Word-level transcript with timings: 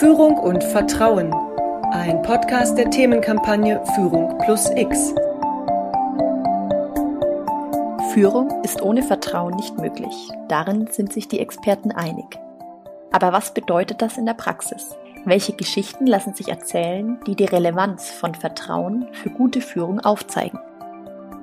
Führung 0.00 0.38
und 0.38 0.64
Vertrauen. 0.64 1.32
Ein 1.92 2.20
Podcast 2.22 2.76
der 2.76 2.90
Themenkampagne 2.90 3.80
Führung 3.94 4.36
plus 4.38 4.68
X. 4.74 5.14
Führung 8.12 8.50
ist 8.64 8.82
ohne 8.82 9.04
Vertrauen 9.04 9.54
nicht 9.54 9.78
möglich. 9.78 10.12
Darin 10.48 10.88
sind 10.88 11.12
sich 11.12 11.28
die 11.28 11.38
Experten 11.38 11.92
einig. 11.92 12.26
Aber 13.12 13.32
was 13.32 13.54
bedeutet 13.54 14.02
das 14.02 14.18
in 14.18 14.26
der 14.26 14.34
Praxis? 14.34 14.96
Welche 15.24 15.52
Geschichten 15.52 16.08
lassen 16.08 16.34
sich 16.34 16.48
erzählen, 16.48 17.20
die 17.28 17.36
die 17.36 17.44
Relevanz 17.44 18.10
von 18.10 18.34
Vertrauen 18.34 19.06
für 19.12 19.30
gute 19.30 19.60
Führung 19.60 20.00
aufzeigen? 20.00 20.58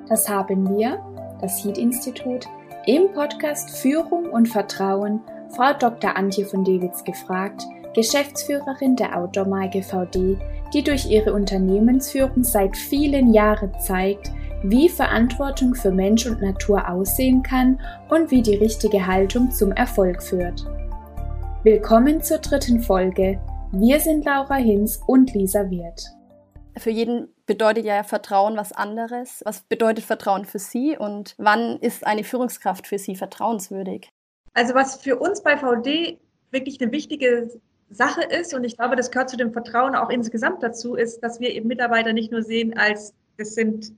Das 0.09 0.27
haben 0.27 0.77
wir, 0.77 0.99
das 1.39 1.63
HEAT-Institut, 1.63 2.47
im 2.85 3.13
Podcast 3.13 3.77
Führung 3.77 4.29
und 4.29 4.49
Vertrauen 4.49 5.21
Frau 5.55 5.71
Dr. 5.71 6.17
Antje 6.17 6.45
von 6.45 6.65
Dewitz 6.65 7.05
gefragt, 7.05 7.65
Geschäftsführerin 7.93 8.95
der 8.95 9.17
Outdoor 9.17 9.45
VD, 9.45 10.37
die 10.73 10.81
durch 10.81 11.09
ihre 11.09 11.33
Unternehmensführung 11.33 12.41
seit 12.41 12.77
vielen 12.77 13.33
Jahren 13.33 13.73
zeigt, 13.81 14.31
wie 14.63 14.87
Verantwortung 14.87 15.75
für 15.75 15.91
Mensch 15.91 16.25
und 16.25 16.41
Natur 16.41 16.87
aussehen 16.87 17.43
kann 17.43 17.81
und 18.09 18.31
wie 18.31 18.41
die 18.41 18.55
richtige 18.55 19.05
Haltung 19.05 19.51
zum 19.51 19.73
Erfolg 19.73 20.23
führt. 20.23 20.65
Willkommen 21.63 22.23
zur 22.23 22.37
dritten 22.37 22.81
Folge. 22.81 23.41
Wir 23.73 23.99
sind 23.99 24.23
Laura 24.23 24.55
Hinz 24.55 25.01
und 25.07 25.33
Lisa 25.33 25.69
Wirth. 25.69 26.05
Für 26.77 26.91
jeden 26.91 27.27
bedeutet 27.45 27.83
ja 27.83 28.03
Vertrauen 28.03 28.55
was 28.55 28.71
anderes. 28.71 29.41
Was 29.43 29.63
bedeutet 29.63 30.05
Vertrauen 30.05 30.45
für 30.45 30.59
Sie 30.59 30.97
und 30.97 31.35
wann 31.37 31.77
ist 31.79 32.07
eine 32.07 32.23
Führungskraft 32.23 32.87
für 32.87 32.97
Sie 32.97 33.17
vertrauenswürdig? 33.17 34.09
Also 34.53 34.75
was 34.75 34.95
für 34.95 35.17
uns 35.19 35.43
bei 35.43 35.57
VD 35.57 36.21
wirklich 36.51 36.79
eine 36.81 36.91
wichtige 36.93 37.49
Sache 37.91 38.23
ist, 38.23 38.53
und 38.53 38.63
ich 38.63 38.77
glaube, 38.77 38.95
das 38.95 39.11
gehört 39.11 39.29
zu 39.29 39.37
dem 39.37 39.51
Vertrauen 39.51 39.95
auch 39.95 40.09
insgesamt 40.09 40.63
dazu, 40.63 40.95
ist, 40.95 41.19
dass 41.19 41.39
wir 41.39 41.53
eben 41.53 41.67
Mitarbeiter 41.67 42.13
nicht 42.13 42.31
nur 42.31 42.41
sehen 42.41 42.77
als, 42.77 43.13
das 43.37 43.55
sind 43.55 43.91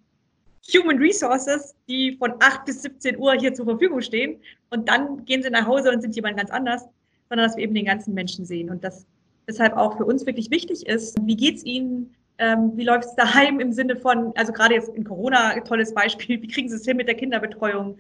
Human 0.74 0.98
Resources, 0.98 1.76
die 1.88 2.16
von 2.18 2.34
8 2.40 2.66
bis 2.66 2.82
17 2.82 3.18
Uhr 3.18 3.34
hier 3.34 3.54
zur 3.54 3.66
Verfügung 3.66 4.02
stehen 4.02 4.40
und 4.70 4.88
dann 4.90 5.26
gehen 5.26 5.44
sie 5.44 5.50
nach 5.50 5.68
Hause 5.68 5.92
und 5.92 6.02
sind 6.02 6.16
jemand 6.16 6.38
ganz 6.38 6.50
anders, 6.50 6.84
sondern 7.30 7.48
dass 7.48 7.58
wir 7.58 7.64
eben 7.64 7.74
den 7.74 7.86
ganzen 7.86 8.14
Menschen 8.14 8.46
sehen. 8.46 8.70
Und 8.70 8.84
das 8.84 9.06
deshalb 9.48 9.76
auch 9.76 9.98
für 9.98 10.06
uns 10.06 10.26
wirklich 10.26 10.50
wichtig 10.52 10.88
ist, 10.88 11.18
wie 11.26 11.36
geht's 11.36 11.64
Ihnen, 11.64 12.16
ähm, 12.38 12.72
wie 12.76 12.84
läuft 12.84 13.06
es 13.06 13.16
daheim 13.16 13.60
im 13.60 13.74
Sinne 13.74 13.96
von, 13.96 14.34
also 14.36 14.54
gerade 14.54 14.76
jetzt 14.76 14.90
in 14.96 15.04
Corona, 15.04 15.60
tolles 15.62 15.94
Beispiel, 15.94 16.42
wie 16.42 16.48
kriegen 16.48 16.70
Sie 16.70 16.76
es 16.76 16.86
hin 16.86 16.98
mit 16.98 17.08
der 17.08 17.16
Kinderbetreuung, 17.16 17.98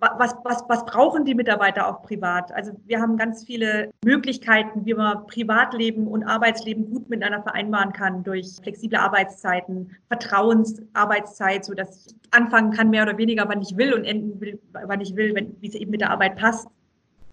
was, 0.00 0.34
was, 0.44 0.64
was 0.68 0.84
brauchen 0.84 1.24
die 1.24 1.34
Mitarbeiter 1.34 1.88
auch 1.88 2.02
privat? 2.02 2.52
Also 2.52 2.72
wir 2.84 3.00
haben 3.00 3.16
ganz 3.16 3.44
viele 3.44 3.90
Möglichkeiten, 4.04 4.84
wie 4.84 4.94
man 4.94 5.26
Privatleben 5.26 6.06
und 6.06 6.24
Arbeitsleben 6.24 6.90
gut 6.90 7.08
miteinander 7.08 7.42
vereinbaren 7.42 7.92
kann 7.92 8.22
durch 8.22 8.56
flexible 8.62 8.98
Arbeitszeiten, 8.98 9.96
Vertrauensarbeitszeit, 10.08 11.64
so 11.64 11.74
dass 11.74 12.06
ich 12.06 12.14
anfangen 12.30 12.72
kann 12.72 12.90
mehr 12.90 13.04
oder 13.04 13.16
weniger, 13.16 13.48
wann 13.48 13.62
ich 13.62 13.76
will 13.76 13.94
und 13.94 14.04
enden 14.04 14.40
will, 14.40 14.60
wann 14.72 15.00
ich 15.00 15.16
will, 15.16 15.34
wenn, 15.34 15.56
wie 15.60 15.68
es 15.68 15.74
eben 15.74 15.90
mit 15.90 16.02
der 16.02 16.10
Arbeit 16.10 16.36
passt. 16.36 16.68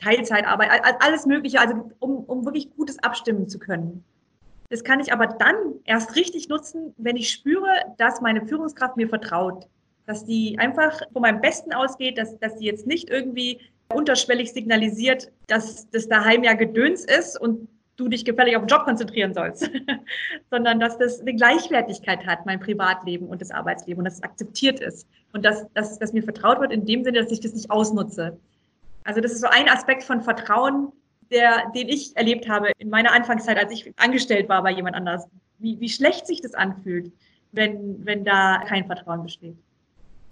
Teilzeitarbeit, 0.02 0.70
alles 1.00 1.26
Mögliche, 1.26 1.62
also 1.62 1.90
um, 2.00 2.18
um 2.26 2.46
wirklich 2.46 2.74
Gutes 2.76 3.00
abstimmen 3.00 3.48
zu 3.48 3.58
können. 3.58 4.04
Das 4.70 4.84
kann 4.84 5.00
ich 5.00 5.14
aber 5.14 5.28
dann 5.28 5.56
erst 5.86 6.16
richtig 6.16 6.50
nutzen, 6.50 6.94
wenn 6.98 7.16
ich 7.16 7.30
spüre, 7.30 7.70
dass 7.98 8.22
meine 8.22 8.46
Führungskraft 8.46 8.98
mir 8.98 9.08
vertraut 9.08 9.68
dass 10.06 10.26
die 10.26 10.58
einfach 10.60 11.02
von 11.12 11.22
meinem 11.22 11.42
Besten 11.42 11.74
ausgeht, 11.74 12.18
dass, 12.18 12.38
dass 12.40 12.58
die 12.58 12.66
jetzt 12.66 12.88
nicht 12.88 13.10
irgendwie 13.10 13.60
unterschwellig 13.94 14.52
signalisiert, 14.52 15.32
dass 15.48 15.90
das 15.92 16.08
daheim 16.08 16.44
ja 16.44 16.54
Gedöns 16.54 17.06
ist 17.06 17.40
und 17.40 17.68
du 17.96 18.08
dich 18.08 18.26
gefällig 18.26 18.56
auf 18.56 18.64
den 18.64 18.68
Job 18.68 18.86
konzentrieren 18.86 19.34
sollst, 19.34 19.70
sondern 20.50 20.80
dass 20.80 20.98
das 20.98 21.22
eine 21.22 21.36
Gleichwertigkeit 21.36 22.26
hat, 22.26 22.46
mein 22.46 22.60
Privatleben 22.60 23.28
und 23.28 23.40
das 23.42 23.52
Arbeitsleben 23.52 24.00
und 24.00 24.06
dass 24.06 24.16
es 24.16 24.24
akzeptiert 24.24 24.80
ist 24.80 25.08
und 25.32 25.46
dass, 25.46 25.66
dass, 25.74 26.00
dass 26.00 26.12
mir 26.12 26.24
vertraut 26.24 26.60
wird 26.60 26.72
in 26.72 26.86
dem 26.86 27.04
Sinne, 27.04 27.22
dass 27.22 27.32
ich 27.32 27.40
das 27.40 27.54
nicht 27.54 27.70
ausnutze. 27.70 28.38
Also 29.04 29.22
das 29.22 29.32
ist 29.32 29.42
so 29.42 29.48
ein 29.48 29.70
Aspekt 29.70 30.04
von 30.04 30.22
Vertrauen, 30.22 30.92
der, 31.32 31.72
den 31.76 31.90
ich 31.90 32.16
erlebt 32.16 32.50
habe 32.50 32.72
in 32.78 32.90
meiner 32.90 33.12
Anfangszeit, 33.12 33.58
als 33.58 33.72
ich 33.72 33.92
angestellt 33.98 34.50
war 34.50 34.64
bei 34.64 34.72
jemand 34.72 34.96
anders. 34.96 35.28
Wie, 35.60 35.80
wie 35.80 35.90
schlecht 35.90 36.26
sich 36.26 36.42
das 36.42 36.54
anfühlt, 36.54 37.12
wenn, 37.52 38.06
wenn 38.06 38.26
da 38.26 38.64
kein 38.66 38.86
Vertrauen 38.86 39.24
besteht. 39.24 39.56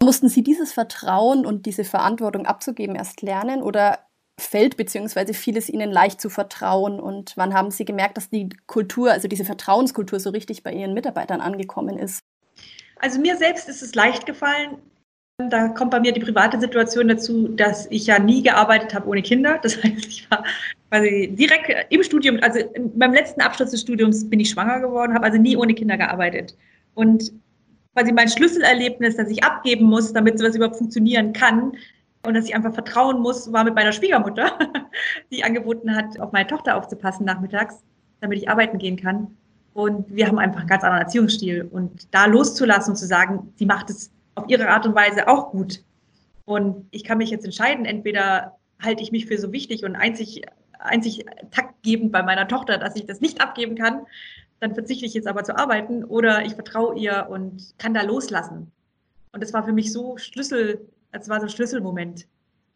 Mussten 0.02 0.30
Sie 0.30 0.42
dieses 0.42 0.74
Vertrauen 0.74 1.46
und 1.46 1.68
diese 1.68 1.84
Verantwortung 1.84 2.48
abzugeben 2.48 2.96
erst 2.96 3.22
lernen 3.22 3.62
oder 3.62 4.00
fällt 4.40 4.76
beziehungsweise 4.76 5.36
fiel 5.36 5.56
es 5.58 5.70
Ihnen 5.70 5.92
leicht 5.92 6.20
zu 6.20 6.30
vertrauen 6.30 7.00
und 7.00 7.34
wann 7.38 7.54
haben 7.54 7.70
Sie 7.70 7.86
gemerkt, 7.86 8.18
dass 8.18 8.30
die 8.30 8.50
Kultur, 8.66 9.12
also 9.12 9.28
diese 9.28 9.46
Vertrauenskultur 9.46 10.20
so 10.20 10.32
richtig 10.32 10.64
bei 10.64 10.74
Ihren 10.74 10.96
Mitarbeitern 10.96 11.40
angekommen 11.40 12.00
ist? 12.00 12.22
Also 13.00 13.20
mir 13.20 13.38
selbst 13.38 13.70
ist 13.70 13.84
es 13.84 13.94
leicht 13.94 14.26
gefallen. 14.26 14.78
Da 15.50 15.70
kommt 15.70 15.92
bei 15.92 16.00
mir 16.00 16.12
die 16.12 16.20
private 16.20 16.60
Situation 16.60 17.08
dazu, 17.08 17.48
dass 17.50 17.86
ich 17.92 18.08
ja 18.08 18.18
nie 18.18 18.42
gearbeitet 18.42 18.94
habe 18.96 19.08
ohne 19.08 19.22
Kinder. 19.22 19.60
Das 19.62 19.78
heißt, 19.84 20.06
ich 20.08 20.30
war 20.32 20.44
quasi 20.90 21.30
direkt 21.32 21.92
im 21.92 22.02
Studium, 22.02 22.40
also 22.42 22.60
beim 22.96 23.14
letzten 23.14 23.42
Abschluss 23.42 23.70
des 23.70 23.82
Studiums 23.82 24.28
bin 24.28 24.40
ich 24.40 24.50
schwanger 24.50 24.80
geworden, 24.80 25.14
habe 25.14 25.26
also 25.26 25.38
nie 25.38 25.56
ohne 25.56 25.76
Kinder 25.76 25.98
gearbeitet. 25.98 26.56
Und 26.96 27.32
quasi 27.94 28.12
mein 28.12 28.30
Schlüsselerlebnis, 28.30 29.18
das 29.18 29.30
ich 29.30 29.44
abgeben 29.44 29.86
muss, 29.86 30.14
damit 30.14 30.40
sowas 30.40 30.56
überhaupt 30.56 30.78
funktionieren 30.78 31.34
kann. 31.34 31.74
Und 32.24 32.36
dass 32.36 32.46
ich 32.46 32.56
einfach 32.56 32.74
vertrauen 32.74 33.20
muss, 33.20 33.52
war 33.52 33.64
mit 33.64 33.74
meiner 33.74 33.92
Schwiegermutter, 33.92 34.52
die 35.32 35.44
angeboten 35.44 35.96
hat, 35.96 36.20
auf 36.20 36.32
meine 36.32 36.48
Tochter 36.48 36.78
aufzupassen 36.78 37.26
nachmittags, 37.26 37.82
damit 38.20 38.38
ich 38.38 38.50
arbeiten 38.50 38.78
gehen 38.78 38.96
kann. 38.96 39.36
Und 39.74 40.14
wir 40.14 40.28
haben 40.28 40.38
einfach 40.38 40.60
einen 40.60 40.70
ganz 40.70 40.84
anderen 40.84 41.04
Erziehungsstil. 41.04 41.68
Und 41.72 42.14
da 42.14 42.26
loszulassen 42.26 42.92
und 42.92 42.98
zu 42.98 43.08
sagen, 43.08 43.52
sie 43.56 43.66
macht 43.66 43.90
es 43.90 44.12
auf 44.36 44.46
ihre 44.48 44.68
Art 44.68 44.86
und 44.86 44.96
Weise 44.96 45.28
auch 45.28 45.52
gut. 45.52 45.84
Und 46.46 46.86
ich 46.92 47.04
kann 47.04 47.18
mich 47.18 47.30
jetzt 47.30 47.46
entscheiden, 47.46 47.86
entweder 47.86 48.58
halte 48.82 49.02
ich 49.02 49.12
mich 49.12 49.26
für 49.26 49.38
so 49.38 49.52
wichtig 49.52 49.84
und 49.84 49.96
einzig, 49.96 50.42
einzig 50.78 51.26
taktgebend 51.52 52.12
bei 52.12 52.24
meiner 52.24 52.48
Tochter, 52.48 52.78
dass 52.78 52.96
ich 52.96 53.06
das 53.06 53.22
nicht 53.22 53.42
abgeben 53.42 53.76
kann, 53.76 54.02
dann 54.62 54.76
verzichte 54.76 55.06
ich 55.06 55.16
jetzt 55.16 55.28
aber 55.28 55.44
zu 55.44 55.58
arbeiten 55.58 56.04
oder 56.04 56.46
ich 56.46 56.54
vertraue 56.54 56.96
ihr 56.96 57.28
und 57.30 57.74
kann 57.80 57.96
da 57.96 58.04
loslassen. 58.04 58.72
Und 59.34 59.42
das 59.44 59.54
war 59.54 59.64
für 59.64 59.74
mich 59.74 59.92
so 59.92 60.18
Schlüssel, 60.18 60.88
es 61.12 61.28
war 61.28 61.40
so 61.40 61.48
ein 61.48 61.50
Schlüsselmoment. 61.50 62.28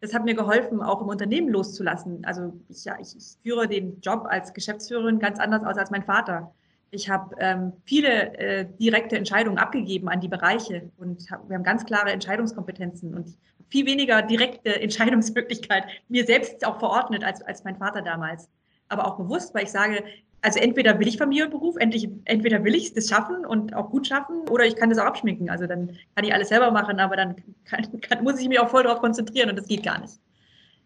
Das 0.01 0.13
hat 0.13 0.25
mir 0.25 0.33
geholfen, 0.33 0.81
auch 0.81 1.01
im 1.01 1.07
Unternehmen 1.07 1.49
loszulassen. 1.49 2.25
Also 2.25 2.53
ich, 2.69 2.85
ja, 2.85 2.97
ich, 2.99 3.15
ich 3.15 3.37
führe 3.43 3.67
den 3.67 4.01
Job 4.01 4.25
als 4.27 4.53
Geschäftsführerin 4.53 5.19
ganz 5.19 5.39
anders 5.39 5.63
aus 5.63 5.77
als 5.77 5.91
mein 5.91 6.03
Vater. 6.03 6.51
Ich 6.89 7.09
habe 7.09 7.35
ähm, 7.39 7.73
viele 7.85 8.35
äh, 8.37 8.65
direkte 8.79 9.17
Entscheidungen 9.17 9.59
abgegeben 9.59 10.09
an 10.09 10.21
die 10.21 10.27
Bereiche 10.27 10.89
und 10.97 11.29
hab, 11.29 11.47
wir 11.47 11.55
haben 11.55 11.63
ganz 11.63 11.85
klare 11.85 12.11
Entscheidungskompetenzen 12.11 13.13
und 13.13 13.37
viel 13.69 13.85
weniger 13.85 14.23
direkte 14.23 14.73
Entscheidungsmöglichkeit 14.81 15.85
mir 16.09 16.25
selbst 16.25 16.65
auch 16.65 16.79
verordnet 16.79 17.23
als, 17.23 17.43
als 17.43 17.63
mein 17.63 17.77
Vater 17.77 18.01
damals. 18.01 18.49
Aber 18.87 19.07
auch 19.07 19.17
bewusst, 19.17 19.53
weil 19.53 19.63
ich 19.63 19.71
sage, 19.71 20.03
also 20.41 20.59
entweder 20.59 20.99
will 20.99 21.07
ich 21.07 21.17
Familie 21.17 21.45
und 21.45 21.51
Beruf, 21.51 21.75
endlich, 21.77 22.07
entweder 22.25 22.63
will 22.63 22.75
ich 22.75 22.93
das 22.93 23.09
schaffen 23.09 23.45
und 23.45 23.73
auch 23.75 23.89
gut 23.89 24.07
schaffen, 24.07 24.47
oder 24.49 24.65
ich 24.65 24.75
kann 24.75 24.89
das 24.89 24.99
auch 24.99 25.05
abschminken. 25.05 25.49
Also 25.49 25.65
dann 25.65 25.97
kann 26.15 26.23
ich 26.23 26.33
alles 26.33 26.49
selber 26.49 26.71
machen, 26.71 26.99
aber 26.99 27.15
dann 27.15 27.35
kann, 27.65 28.01
kann, 28.01 28.23
muss 28.23 28.39
ich 28.39 28.47
mich 28.47 28.59
auch 28.59 28.69
voll 28.69 28.83
darauf 28.83 28.99
konzentrieren 28.99 29.49
und 29.49 29.57
das 29.57 29.67
geht 29.67 29.83
gar 29.83 29.99
nicht. 29.99 30.19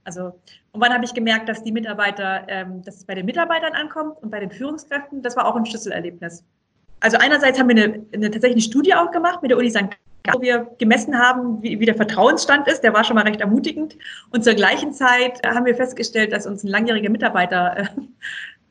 Also, 0.06 0.34
und 0.72 0.82
wann 0.82 0.94
habe 0.94 1.06
ich 1.06 1.14
gemerkt, 1.14 1.50
dass 1.50 1.64
die 1.64 1.72
Mitarbeiter, 1.72 2.44
ähm, 2.48 2.82
dass 2.84 2.96
es 2.96 3.06
bei 3.06 3.16
den 3.16 3.26
Mitarbeitern 3.26 3.74
ankommt 3.74 4.18
und 4.22 4.32
bei 4.32 4.40
den 4.40 4.50
Führungskräften, 4.50 5.22
das 5.22 5.36
war 5.36 5.46
auch 5.46 5.56
ein 5.56 5.66
Schlüsselerlebnis. 5.66 6.44
Also 7.02 7.18
einerseits 7.18 7.60
haben 7.60 7.70
wir 7.70 7.84
eine, 7.84 8.06
eine 8.14 8.32
tatsächlich 8.32 8.64
eine 8.64 8.72
Studie 8.72 8.94
auch 8.94 9.12
gemacht 9.12 9.42
mit 9.42 9.52
der 9.52 9.58
Uni 9.58 9.70
St. 9.70 9.86
wo 10.34 10.42
wir 10.42 10.68
gemessen 10.80 11.18
haben, 11.18 11.62
wie, 11.62 11.80
wie, 11.80 11.86
der 11.86 11.96
Vertrauensstand 11.96 12.68
ist. 12.68 12.82
Der 12.82 12.94
war 12.94 13.04
schon 13.04 13.16
mal 13.16 13.26
recht 13.26 13.42
ermutigend. 13.42 13.98
Und 14.32 14.44
zur 14.44 14.54
gleichen 14.54 14.94
Zeit 14.94 15.46
haben 15.46 15.66
wir 15.66 15.76
festgestellt, 15.76 16.34
dass 16.34 16.46
uns 16.46 16.64
ein 16.64 16.68
langjähriger 16.68 17.10
Mitarbeiter 17.10 17.78
äh, 17.78 17.86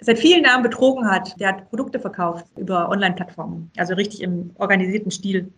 seit 0.01 0.19
vielen 0.19 0.45
Jahren 0.45 0.63
betrogen 0.63 1.11
hat. 1.11 1.39
Der 1.41 1.49
hat 1.49 1.71
Produkte 1.71 1.99
verkauft 1.99 2.47
über 2.57 2.89
Online-Plattformen, 2.89 3.71
also 3.77 3.95
richtig 3.95 4.23
im 4.23 4.51
organisierten 4.59 5.11
Stil 5.11 5.51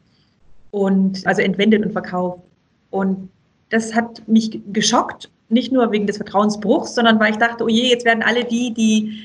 und 0.71 1.27
also 1.27 1.43
entwendet 1.43 1.85
und 1.85 1.93
verkauft. 1.93 2.43
Und 2.91 3.29
das 3.71 3.95
hat 3.95 4.27
mich 4.29 4.61
geschockt, 4.73 5.31
nicht 5.49 5.73
nur 5.73 5.91
wegen 5.91 6.07
des 6.07 6.17
Vertrauensbruchs, 6.17 6.95
sondern 6.95 7.19
weil 7.21 7.33
ich 7.33 7.39
dachte, 7.39 7.65
oh 7.65 7.69
je, 7.69 7.89
jetzt 7.89 8.05
werden 8.05 8.23
alle 8.23 8.45
die, 8.45 8.73
die, 8.73 9.21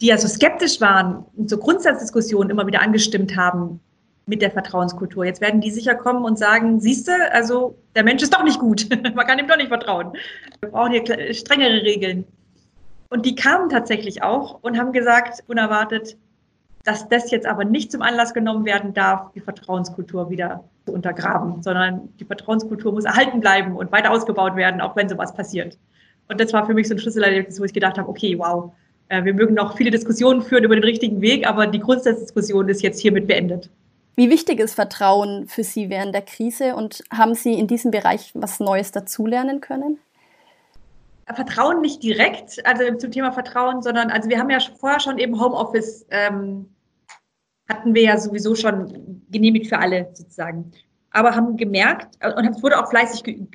die 0.00 0.06
ja 0.06 0.18
so 0.18 0.28
skeptisch 0.28 0.80
waren 0.80 1.24
und 1.36 1.48
zur 1.48 1.60
Grundsatzdiskussion 1.60 2.50
immer 2.50 2.66
wieder 2.66 2.82
angestimmt 2.82 3.36
haben 3.36 3.80
mit 4.26 4.42
der 4.42 4.50
Vertrauenskultur. 4.50 5.24
Jetzt 5.24 5.40
werden 5.40 5.60
die 5.60 5.70
sicher 5.70 5.94
kommen 5.94 6.24
und 6.24 6.38
sagen, 6.38 6.80
siehste, 6.80 7.12
also 7.32 7.76
der 7.94 8.04
Mensch 8.04 8.22
ist 8.22 8.34
doch 8.34 8.44
nicht 8.44 8.58
gut. 8.58 8.88
Man 9.14 9.26
kann 9.26 9.38
ihm 9.38 9.48
doch 9.48 9.56
nicht 9.56 9.68
vertrauen. 9.68 10.12
Wir 10.60 10.70
brauchen 10.70 10.92
hier 10.92 11.34
strengere 11.34 11.82
Regeln. 11.82 12.24
Und 13.12 13.26
die 13.26 13.34
kamen 13.34 13.68
tatsächlich 13.68 14.22
auch 14.22 14.58
und 14.62 14.78
haben 14.78 14.92
gesagt, 14.92 15.44
unerwartet, 15.46 16.16
dass 16.84 17.08
das 17.08 17.30
jetzt 17.30 17.46
aber 17.46 17.64
nicht 17.64 17.92
zum 17.92 18.02
Anlass 18.02 18.34
genommen 18.34 18.64
werden 18.64 18.94
darf, 18.94 19.30
die 19.32 19.40
Vertrauenskultur 19.40 20.30
wieder 20.30 20.64
zu 20.86 20.92
untergraben, 20.92 21.62
sondern 21.62 22.08
die 22.18 22.24
Vertrauenskultur 22.24 22.92
muss 22.92 23.04
erhalten 23.04 23.40
bleiben 23.40 23.76
und 23.76 23.92
weiter 23.92 24.10
ausgebaut 24.10 24.56
werden, 24.56 24.80
auch 24.80 24.96
wenn 24.96 25.08
sowas 25.08 25.34
passiert. 25.34 25.78
Und 26.28 26.40
das 26.40 26.52
war 26.52 26.66
für 26.66 26.74
mich 26.74 26.88
so 26.88 26.94
ein 26.94 26.98
Schlüsselerlebnis, 26.98 27.60
wo 27.60 27.64
ich 27.64 27.72
gedacht 27.72 27.98
habe, 27.98 28.08
okay, 28.08 28.38
wow, 28.38 28.72
Äh, 29.12 29.24
wir 29.24 29.34
mögen 29.34 29.54
noch 29.54 29.76
viele 29.76 29.90
Diskussionen 29.90 30.40
führen 30.40 30.64
über 30.64 30.74
den 30.74 30.84
richtigen 30.84 31.20
Weg, 31.20 31.46
aber 31.46 31.66
die 31.66 31.80
Grundsatzdiskussion 31.80 32.68
ist 32.70 32.82
jetzt 32.82 32.98
hiermit 32.98 33.26
beendet. 33.26 33.68
Wie 34.16 34.30
wichtig 34.30 34.58
ist 34.58 34.74
Vertrauen 34.74 35.46
für 35.48 35.64
Sie 35.64 35.90
während 35.90 36.14
der 36.14 36.22
Krise 36.22 36.74
und 36.76 37.02
haben 37.12 37.34
Sie 37.34 37.52
in 37.52 37.66
diesem 37.66 37.90
Bereich 37.90 38.30
was 38.34 38.58
Neues 38.58 38.90
dazulernen 38.90 39.60
können? 39.60 39.98
Vertrauen 41.34 41.80
nicht 41.80 42.02
direkt, 42.02 42.64
also 42.66 42.96
zum 42.96 43.10
Thema 43.10 43.32
Vertrauen, 43.32 43.82
sondern 43.82 44.10
also 44.10 44.28
wir 44.28 44.38
haben 44.38 44.50
ja 44.50 44.58
vorher 44.78 45.00
schon 45.00 45.18
eben 45.18 45.40
Homeoffice 45.40 46.06
ähm, 46.10 46.68
hatten 47.68 47.94
wir 47.94 48.02
ja 48.02 48.18
sowieso 48.18 48.54
schon 48.54 49.22
genehmigt 49.30 49.68
für 49.68 49.78
alle 49.78 50.10
sozusagen. 50.12 50.72
Aber 51.10 51.34
haben 51.34 51.56
gemerkt, 51.56 52.16
äh, 52.20 52.32
und 52.32 52.44
es 52.44 52.62
wurde 52.62 52.78
auch 52.78 52.88
fleißig 52.88 53.22
ge 53.22 53.46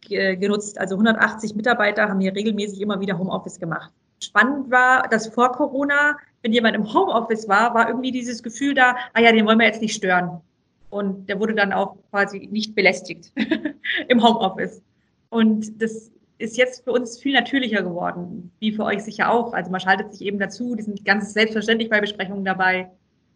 ge 0.00 0.36
genutzt, 0.36 0.78
also 0.78 0.94
180 0.94 1.54
Mitarbeiter 1.54 2.08
haben 2.08 2.20
hier 2.20 2.34
regelmäßig 2.34 2.80
immer 2.80 3.00
wieder 3.00 3.18
Homeoffice 3.18 3.58
gemacht. 3.58 3.92
Spannend 4.22 4.70
war, 4.70 5.08
dass 5.08 5.28
vor 5.28 5.52
Corona, 5.52 6.16
wenn 6.42 6.52
jemand 6.52 6.74
im 6.74 6.92
Homeoffice 6.92 7.48
war, 7.48 7.74
war 7.74 7.88
irgendwie 7.88 8.12
dieses 8.12 8.42
Gefühl 8.42 8.74
da, 8.74 8.96
ah 9.12 9.20
ja, 9.20 9.32
den 9.32 9.46
wollen 9.46 9.58
wir 9.58 9.66
jetzt 9.66 9.82
nicht 9.82 9.94
stören. 9.94 10.40
Und 10.88 11.28
der 11.28 11.38
wurde 11.38 11.54
dann 11.54 11.72
auch 11.72 11.96
quasi 12.10 12.48
nicht 12.50 12.74
belästigt 12.74 13.32
im 14.08 14.22
Homeoffice. 14.22 14.80
Und 15.28 15.82
das 15.82 16.10
ist 16.38 16.56
jetzt 16.56 16.84
für 16.84 16.92
uns 16.92 17.18
viel 17.18 17.32
natürlicher 17.32 17.82
geworden, 17.82 18.52
wie 18.58 18.72
für 18.72 18.84
euch 18.84 19.02
sicher 19.02 19.30
auch. 19.30 19.52
Also 19.52 19.70
man 19.70 19.80
schaltet 19.80 20.12
sich 20.12 20.26
eben 20.26 20.38
dazu, 20.38 20.74
die 20.74 20.82
sind 20.82 21.04
ganz 21.04 21.32
selbstverständlich 21.32 21.88
bei 21.88 22.00
Besprechungen 22.00 22.44
dabei. 22.44 22.90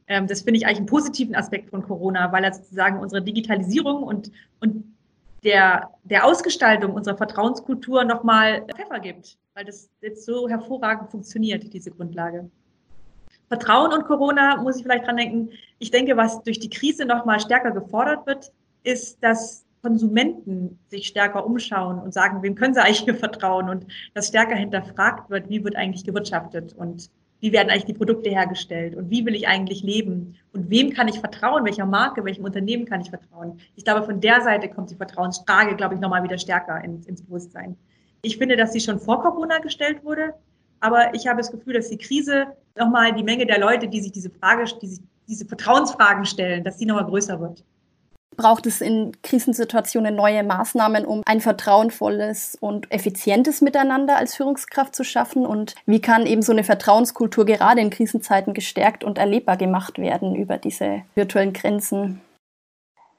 Ähm, 0.07 0.27
das 0.27 0.43
finde 0.43 0.59
ich 0.59 0.67
eigentlich 0.67 0.79
einen 0.79 0.87
positiven 0.87 1.35
Aspekt 1.35 1.71
von 1.71 1.83
Corona, 1.83 2.31
weil 2.33 2.45
er 2.45 2.53
sozusagen 2.53 2.99
unsere 2.99 3.23
Digitalisierung 3.23 4.03
und, 4.03 4.31
und 4.61 4.85
der, 5.45 5.91
der 6.05 6.27
Ausgestaltung 6.27 6.93
unserer 6.93 7.17
Vertrauenskultur 7.17 8.05
nochmal 8.05 8.67
Pfeffer 8.75 9.01
gibt, 9.01 9.39
weil 9.55 9.65
das 9.65 9.89
jetzt 10.03 10.27
so 10.27 10.49
hervorragend 10.49 11.11
funktioniert, 11.11 11.73
diese 11.73 11.91
Grundlage. 11.91 12.51
Vertrauen 13.49 13.93
und 13.93 14.05
Corona, 14.05 14.61
muss 14.63 14.77
ich 14.77 14.83
vielleicht 14.83 15.07
dran 15.07 15.17
denken. 15.17 15.51
Ich 15.79 15.91
denke, 15.91 16.17
was 16.17 16.43
durch 16.43 16.61
die 16.61 16.71
Krise 16.71 17.05
nochmal 17.05 17.41
stärker 17.41 17.71
gefordert 17.71 18.27
wird, 18.27 18.53
ist, 18.85 19.23
dass 19.23 19.65
Konsumenten 19.83 20.79
sich 20.89 21.07
stärker 21.07 21.47
umschauen 21.47 21.99
und 21.99 22.13
sagen, 22.13 22.43
wem 22.43 22.55
können 22.55 22.75
sie 22.75 22.83
eigentlich 22.83 23.05
vertrauen 23.19 23.69
und 23.69 23.87
dass 24.15 24.29
stärker 24.29 24.57
hinterfragt 24.57 25.31
wird, 25.31 25.49
wie 25.49 25.65
wird 25.65 25.77
eigentlich 25.77 26.05
gewirtschaftet 26.05 26.75
und 26.75 27.11
wie 27.41 27.53
werden 27.53 27.71
eigentlich 27.71 27.87
die 27.87 27.95
Produkte 27.95 28.29
hergestellt 28.29 28.95
und 28.95 29.09
wie 29.09 29.25
will 29.25 29.35
ich 29.35 29.49
eigentlich 29.49 29.83
leben 29.83 30.37
und 30.53 30.69
wem 30.69 30.93
kann 30.93 31.09
ich 31.09 31.21
vertrauen, 31.21 31.65
welcher 31.65 31.87
Marke, 31.87 32.25
welchem 32.25 32.45
Unternehmen 32.45 32.85
kann 32.85 33.01
ich 33.01 33.09
vertrauen. 33.09 33.59
Ich 33.77 33.85
glaube, 33.85 34.05
von 34.05 34.21
der 34.21 34.43
Seite 34.43 34.69
kommt 34.69 34.91
die 34.91 34.97
Vertrauensfrage, 34.97 35.75
glaube 35.77 35.95
ich, 35.95 36.01
nochmal 36.01 36.23
wieder 36.23 36.37
stärker 36.37 36.85
ins, 36.85 37.07
ins 37.07 37.23
Bewusstsein. 37.23 37.77
Ich 38.23 38.37
finde, 38.37 38.57
dass 38.57 38.75
sie 38.75 38.81
schon 38.81 39.01
vor 39.01 39.23
Corona 39.23 39.59
gestellt 39.59 40.05
wurde, 40.05 40.35
aber 40.81 41.15
ich 41.15 41.27
habe 41.27 41.39
das 41.39 41.51
Gefühl, 41.51 41.73
dass 41.73 41.89
die 41.89 41.97
Krise 41.97 42.49
nochmal 42.77 43.15
die 43.15 43.23
Menge 43.23 43.47
der 43.47 43.59
Leute, 43.59 43.89
die 43.89 44.03
sich 44.03 44.13
diese 44.13 44.31
Frage, 44.31 44.65
die 44.81 44.87
sich 44.87 45.01
diese 45.27 45.47
Vertrauensfragen 45.47 46.27
stellen, 46.27 46.65
dass 46.65 46.77
die 46.77 46.85
nochmal 46.85 47.07
größer 47.07 47.41
wird 47.41 47.65
braucht 48.37 48.67
es 48.67 48.81
in 48.81 49.13
Krisensituationen 49.23 50.15
neue 50.15 50.43
Maßnahmen, 50.43 51.05
um 51.05 51.23
ein 51.27 51.41
vertrauenvolles 51.41 52.57
und 52.61 52.91
effizientes 52.91 53.61
Miteinander 53.61 54.17
als 54.17 54.35
Führungskraft 54.37 54.95
zu 54.95 55.05
schaffen? 55.05 55.47
Und 55.47 55.75
wie 55.87 56.01
kann 56.01 56.27
eben 56.27 56.43
so 56.43 56.53
eine 56.53 56.65
Vertrauenskultur 56.65 57.45
gerade 57.45 57.81
in 57.81 57.91
Krisenzeiten 57.91 58.55
gestärkt 58.55 59.05
und 59.05 59.19
erlebbar 59.19 59.57
gemacht 59.57 59.99
werden 59.99 60.35
über 60.35 60.59
diese 60.59 61.03
virtuellen 61.15 61.53
Grenzen? 61.53 62.21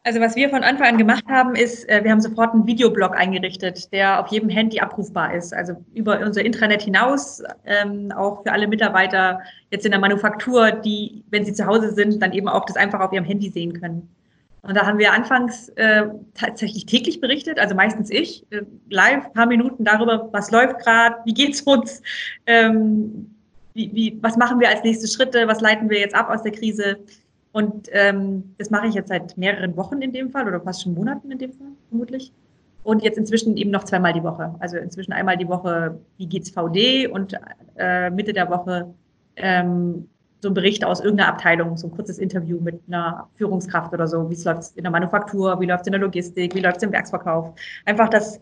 Also 0.03 0.19
was 0.19 0.35
wir 0.35 0.49
von 0.49 0.63
Anfang 0.63 0.87
an 0.87 0.97
gemacht 0.97 1.25
haben, 1.29 1.55
ist, 1.55 1.87
äh, 1.87 2.03
wir 2.03 2.09
haben 2.09 2.21
sofort 2.21 2.55
einen 2.55 2.65
Videoblog 2.65 3.15
eingerichtet, 3.15 3.93
der 3.93 4.19
auf 4.19 4.29
jedem 4.29 4.49
Handy 4.49 4.79
abrufbar 4.79 5.35
ist. 5.35 5.53
Also 5.53 5.75
über 5.93 6.19
unser 6.25 6.43
Intranet 6.43 6.81
hinaus, 6.81 7.43
ähm, 7.65 8.11
auch 8.11 8.41
für 8.41 8.51
alle 8.51 8.67
Mitarbeiter 8.67 9.41
jetzt 9.69 9.85
in 9.85 9.91
der 9.91 9.99
Manufaktur, 9.99 10.71
die, 10.71 11.23
wenn 11.29 11.45
sie 11.45 11.53
zu 11.53 11.67
Hause 11.67 11.93
sind, 11.93 12.19
dann 12.19 12.33
eben 12.33 12.47
auch 12.47 12.65
das 12.65 12.77
einfach 12.77 12.99
auf 12.99 13.13
ihrem 13.13 13.25
Handy 13.25 13.51
sehen 13.51 13.79
können. 13.79 14.09
Und 14.63 14.75
da 14.75 14.85
haben 14.85 14.99
wir 14.99 15.11
anfangs 15.11 15.69
äh, 15.69 16.03
tatsächlich 16.35 16.85
täglich 16.85 17.19
berichtet, 17.19 17.59
also 17.59 17.73
meistens 17.73 18.11
ich, 18.11 18.45
äh, 18.51 18.61
live, 18.89 19.33
paar 19.33 19.47
Minuten 19.47 19.83
darüber, 19.83 20.29
was 20.31 20.51
läuft 20.51 20.79
gerade, 20.79 21.15
wie 21.25 21.33
geht's 21.33 21.61
uns, 21.61 22.01
ähm, 22.45 23.33
wie, 23.73 23.91
wie, 23.93 24.19
was 24.21 24.37
machen 24.37 24.59
wir 24.59 24.69
als 24.69 24.83
nächste 24.83 25.07
Schritte, 25.07 25.47
was 25.47 25.61
leiten 25.61 25.89
wir 25.89 25.99
jetzt 25.99 26.13
ab 26.13 26.29
aus 26.29 26.43
der 26.43 26.51
Krise. 26.51 26.97
Und 27.53 27.89
ähm, 27.91 28.53
das 28.59 28.69
mache 28.69 28.87
ich 28.87 28.93
jetzt 28.93 29.09
seit 29.09 29.35
mehreren 29.35 29.75
Wochen 29.77 30.01
in 30.01 30.13
dem 30.13 30.29
Fall 30.29 30.47
oder 30.47 30.61
fast 30.61 30.83
schon 30.83 30.93
Monaten 30.93 31.31
in 31.31 31.39
dem 31.39 31.53
Fall, 31.53 31.67
vermutlich. 31.89 32.31
Und 32.83 33.03
jetzt 33.03 33.17
inzwischen 33.17 33.57
eben 33.57 33.71
noch 33.71 33.83
zweimal 33.83 34.13
die 34.13 34.23
Woche. 34.23 34.55
Also 34.59 34.77
inzwischen 34.77 35.11
einmal 35.11 35.37
die 35.37 35.47
Woche, 35.47 35.99
wie 36.17 36.27
geht's 36.27 36.51
VD 36.51 37.07
und 37.07 37.35
äh, 37.77 38.09
Mitte 38.11 38.33
der 38.33 38.49
Woche 38.49 38.93
ähm, 39.35 40.07
so 40.41 40.49
ein 40.49 40.53
Bericht 40.53 40.83
aus 40.83 40.99
irgendeiner 40.99 41.29
Abteilung, 41.29 41.77
so 41.77 41.87
ein 41.87 41.91
kurzes 41.91 42.17
Interview 42.17 42.59
mit 42.59 42.81
einer 42.87 43.29
Führungskraft 43.35 43.93
oder 43.93 44.07
so, 44.07 44.29
wie 44.29 44.33
es 44.33 44.43
läuft 44.43 44.75
in 44.75 44.83
der 44.83 44.91
Manufaktur, 44.91 45.59
wie 45.59 45.67
läuft 45.67 45.81
es 45.81 45.87
in 45.87 45.93
der 45.93 46.01
Logistik, 46.01 46.55
wie 46.55 46.61
läuft 46.61 46.77
es 46.77 46.83
im 46.83 46.91
Werksverkauf. 46.91 47.53
Einfach, 47.85 48.09
dass 48.09 48.39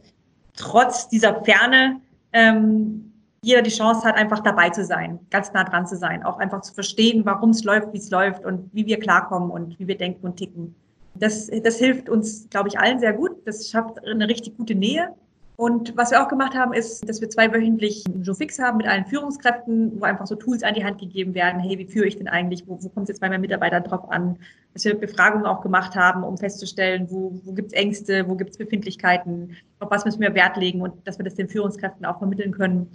trotz 0.55 1.09
dieser 1.09 1.43
Ferne 1.43 1.99
ähm, 2.31 3.11
jeder 3.41 3.61
die 3.61 3.69
Chance 3.69 4.07
hat, 4.07 4.15
einfach 4.15 4.39
dabei 4.39 4.69
zu 4.69 4.83
sein, 4.83 5.19
ganz 5.29 5.51
nah 5.53 5.63
dran 5.63 5.87
zu 5.87 5.95
sein, 5.95 6.23
auch 6.23 6.39
einfach 6.39 6.61
zu 6.61 6.73
verstehen, 6.73 7.25
warum 7.25 7.51
es 7.51 7.63
läuft, 7.63 7.93
wie 7.93 7.97
es 7.97 8.09
läuft 8.09 8.45
und 8.45 8.69
wie 8.73 8.85
wir 8.85 8.99
klarkommen 8.99 9.49
und 9.49 9.77
wie 9.79 9.87
wir 9.87 9.97
denken 9.97 10.25
und 10.25 10.37
ticken. 10.37 10.75
Das, 11.15 11.49
das 11.63 11.77
hilft 11.77 12.09
uns, 12.09 12.49
glaube 12.49 12.69
ich, 12.69 12.79
allen 12.79 12.99
sehr 12.99 13.13
gut. 13.13 13.31
Das 13.45 13.69
schafft 13.69 14.05
eine 14.05 14.27
richtig 14.27 14.57
gute 14.57 14.75
Nähe 14.75 15.13
und 15.59 15.97
was 15.97 16.11
wir 16.11 16.23
auch 16.23 16.29
gemacht 16.29 16.55
haben, 16.55 16.71
ist, 16.71 17.09
dass 17.09 17.19
wir 17.19 17.29
zweiwöchentlich 17.29 18.05
Joe 18.21 18.33
Fix 18.33 18.59
haben 18.59 18.77
mit 18.77 18.87
allen 18.87 19.03
Führungskräften, 19.03 19.99
wo 19.99 20.05
einfach 20.05 20.25
so 20.25 20.35
Tools 20.35 20.63
an 20.63 20.73
die 20.73 20.85
Hand 20.85 20.99
gegeben 20.99 21.33
werden. 21.33 21.59
Hey, 21.59 21.77
wie 21.77 21.85
führe 21.85 22.07
ich 22.07 22.15
denn 22.15 22.29
eigentlich? 22.29 22.63
Wo, 22.65 22.81
wo 22.81 22.87
kommt 22.87 23.03
es 23.03 23.09
jetzt 23.09 23.19
bei 23.19 23.27
meinen 23.27 23.41
Mitarbeitern 23.41 23.83
drauf 23.83 24.09
an? 24.09 24.37
Dass 24.73 24.85
wir 24.85 24.97
Befragungen 24.97 25.45
auch 25.45 25.59
gemacht 25.59 25.97
haben, 25.97 26.23
um 26.23 26.37
festzustellen, 26.37 27.07
wo, 27.09 27.41
wo 27.43 27.51
gibt 27.51 27.73
es 27.73 27.77
Ängste, 27.77 28.25
wo 28.29 28.35
gibt 28.35 28.51
es 28.51 28.57
Befindlichkeiten, 28.57 29.57
auf 29.81 29.91
was 29.91 30.05
müssen 30.05 30.21
wir 30.21 30.33
Wert 30.33 30.55
legen 30.55 30.79
und 30.79 31.05
dass 31.05 31.19
wir 31.19 31.25
das 31.25 31.35
den 31.35 31.49
Führungskräften 31.49 32.05
auch 32.05 32.19
vermitteln 32.19 32.53
können. 32.53 32.89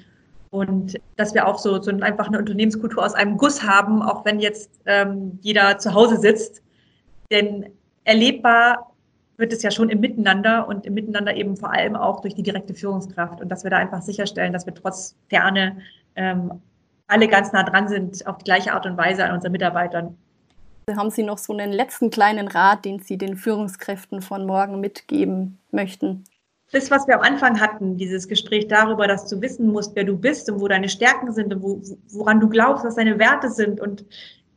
Und 0.49 0.99
dass 1.17 1.35
wir 1.35 1.47
auch 1.47 1.59
so, 1.59 1.83
so 1.83 1.91
einfach 1.91 2.29
eine 2.29 2.39
Unternehmenskultur 2.39 3.05
aus 3.05 3.13
einem 3.13 3.37
Guss 3.37 3.63
haben, 3.63 4.01
auch 4.01 4.25
wenn 4.25 4.41
jetzt 4.41 4.71
ähm, 4.87 5.39
jeder 5.43 5.77
zu 5.77 5.93
Hause 5.93 6.17
sitzt. 6.17 6.63
Denn 7.31 7.67
erlebbar 8.05 8.94
wird 9.37 9.53
es 9.53 9.63
ja 9.63 9.71
schon 9.71 9.89
im 9.89 10.01
Miteinander 10.01 10.69
und 10.69 10.87
im 10.87 10.95
Miteinander 10.95 11.35
eben 11.35 11.57
vor 11.57 11.73
allem 11.73 11.97
auch 11.97 12.21
durch 12.21 12.35
die 12.35 12.43
direkte 12.43 12.75
Führungskraft 12.75 13.41
und 13.41 13.49
dass 13.49 13.65
wir 13.65 13.71
da 13.71 13.79
einfach 13.79 14.03
sicherstellen, 14.03 14.53
dass 14.53 14.67
wir 14.67 14.75
trotz 14.75 15.17
Ferne 15.29 15.79
ähm, 16.15 16.61
alle 17.07 17.29
ganz 17.29 17.53
nah 17.53 17.63
dran 17.63 17.89
sind 17.89 18.27
auf 18.27 18.39
die 18.39 18.45
gleiche 18.45 18.73
Art 18.73 18.87
und 18.87 18.97
Weise 18.97 19.25
an 19.25 19.33
unseren 19.33 19.53
Mitarbeitern. 19.53 20.17
Haben 20.97 21.11
Sie 21.11 21.23
noch 21.23 21.39
so 21.39 21.53
einen 21.53 21.73
letzten 21.73 22.11
kleinen 22.11 22.47
Rat, 22.47 22.85
den 22.85 23.01
Sie 23.01 23.17
den 23.17 23.37
Führungskräften 23.37 24.21
von 24.21 24.47
morgen 24.47 24.81
mitgeben 24.81 25.59
möchten? 25.71 26.25
Das, 26.73 26.91
was 26.91 27.07
wir 27.07 27.15
am 27.15 27.23
Anfang 27.23 27.61
hatten, 27.61 27.97
dieses 27.97 28.29
Gespräch 28.29 28.69
darüber, 28.69 29.07
dass 29.07 29.29
du 29.29 29.41
wissen 29.41 29.69
musst, 29.69 29.95
wer 29.95 30.05
du 30.05 30.17
bist 30.17 30.51
und 30.51 30.61
wo 30.61 30.69
deine 30.69 30.89
Stärken 30.89 31.33
sind 31.33 31.55
und 31.55 31.63
wo, 31.63 31.81
woran 32.11 32.41
du 32.41 32.49
glaubst, 32.49 32.85
was 32.85 32.97
deine 32.97 33.19
Werte 33.19 33.51
sind 33.51 33.81
und 33.81 34.05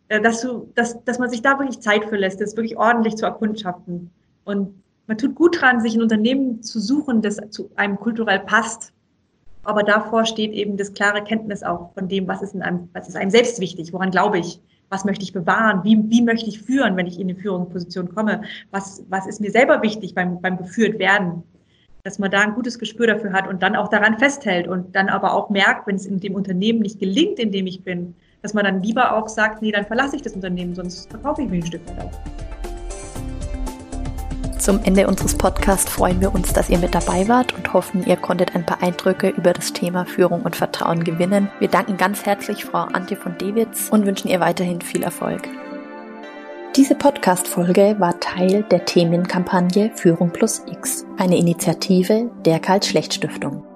äh, 0.09 0.21
dass, 0.21 0.41
du, 0.41 0.71
dass, 0.75 1.03
dass 1.03 1.19
man 1.19 1.29
sich 1.29 1.41
da 1.41 1.59
wirklich 1.59 1.79
Zeit 1.79 2.05
für 2.05 2.17
lässt, 2.17 2.41
das 2.41 2.55
wirklich 2.55 2.77
ordentlich 2.77 3.15
zu 3.15 3.25
erkundschaften. 3.25 4.11
Und 4.47 4.81
man 5.07 5.17
tut 5.17 5.35
gut 5.35 5.61
dran, 5.61 5.81
sich 5.81 5.93
ein 5.95 6.01
Unternehmen 6.01 6.63
zu 6.63 6.79
suchen, 6.79 7.21
das 7.21 7.37
zu 7.49 7.69
einem 7.75 7.97
kulturell 7.97 8.39
passt. 8.39 8.93
Aber 9.63 9.83
davor 9.83 10.25
steht 10.25 10.53
eben 10.53 10.77
das 10.77 10.93
klare 10.93 11.21
Kenntnis 11.21 11.63
auch 11.63 11.93
von 11.93 12.07
dem, 12.07 12.29
was 12.29 12.41
ist, 12.41 12.55
in 12.55 12.61
einem, 12.61 12.87
was 12.93 13.09
ist 13.09 13.17
einem 13.17 13.29
selbst 13.29 13.59
wichtig, 13.59 13.91
woran 13.91 14.09
glaube 14.09 14.39
ich, 14.39 14.61
was 14.87 15.03
möchte 15.03 15.23
ich 15.23 15.33
bewahren, 15.33 15.83
wie, 15.83 16.01
wie 16.09 16.21
möchte 16.21 16.49
ich 16.49 16.61
führen, 16.61 16.95
wenn 16.95 17.07
ich 17.07 17.19
in 17.19 17.27
die 17.27 17.35
Führungsposition 17.35 18.15
komme, 18.15 18.43
was, 18.71 19.03
was 19.09 19.27
ist 19.27 19.41
mir 19.41 19.51
selber 19.51 19.81
wichtig 19.81 20.15
beim, 20.15 20.39
beim 20.39 20.57
geführt 20.57 20.97
werden. 20.97 21.43
Dass 22.05 22.17
man 22.17 22.31
da 22.31 22.39
ein 22.39 22.53
gutes 22.53 22.79
Gespür 22.79 23.07
dafür 23.07 23.33
hat 23.33 23.49
und 23.49 23.61
dann 23.61 23.75
auch 23.75 23.89
daran 23.89 24.17
festhält 24.17 24.69
und 24.69 24.95
dann 24.95 25.09
aber 25.09 25.33
auch 25.33 25.49
merkt, 25.49 25.87
wenn 25.87 25.97
es 25.97 26.05
in 26.05 26.21
dem 26.21 26.35
Unternehmen 26.35 26.79
nicht 26.79 27.01
gelingt, 27.01 27.37
in 27.39 27.51
dem 27.51 27.67
ich 27.67 27.83
bin, 27.83 28.15
dass 28.41 28.53
man 28.53 28.63
dann 28.63 28.81
lieber 28.81 29.17
auch 29.17 29.27
sagt, 29.27 29.61
nee, 29.61 29.73
dann 29.73 29.85
verlasse 29.85 30.15
ich 30.15 30.21
das 30.21 30.31
Unternehmen, 30.31 30.73
sonst 30.73 31.09
verkaufe 31.09 31.41
ich 31.41 31.49
mich 31.49 31.65
ein 31.65 31.67
Stück 31.67 31.89
weit 31.89 32.05
auch. 32.05 32.56
Zum 34.67 34.83
Ende 34.83 35.07
unseres 35.07 35.33
Podcasts 35.33 35.89
freuen 35.89 36.19
wir 36.19 36.35
uns, 36.35 36.51
dass 36.51 36.69
ihr 36.69 36.77
mit 36.77 36.93
dabei 36.93 37.29
wart 37.29 37.53
und 37.53 37.71
hoffen, 37.71 38.05
ihr 38.05 38.17
konntet 38.17 38.53
ein 38.53 38.65
paar 38.65 38.83
Eindrücke 38.83 39.29
über 39.29 39.53
das 39.53 39.71
Thema 39.71 40.03
Führung 40.03 40.41
und 40.41 40.57
Vertrauen 40.57 41.05
gewinnen. 41.05 41.49
Wir 41.59 41.69
danken 41.69 41.95
ganz 41.95 42.25
herzlich 42.25 42.65
Frau 42.65 42.79
Antje 42.79 43.15
von 43.15 43.37
Dewitz 43.37 43.87
und 43.89 44.05
wünschen 44.05 44.27
ihr 44.27 44.41
weiterhin 44.41 44.81
viel 44.81 45.03
Erfolg. 45.03 45.47
Diese 46.75 46.95
Podcast-Folge 46.95 47.95
war 47.99 48.19
Teil 48.19 48.63
der 48.63 48.83
Themenkampagne 48.83 49.91
Führung 49.95 50.31
plus 50.31 50.61
X, 50.69 51.05
eine 51.17 51.37
Initiative 51.37 52.29
der 52.43 52.59
Karl-Schlecht-Stiftung. 52.59 53.66